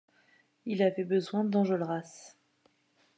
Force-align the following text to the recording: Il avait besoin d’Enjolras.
Il 0.65 0.81
avait 0.81 1.03
besoin 1.03 1.43
d’Enjolras. 1.43 2.35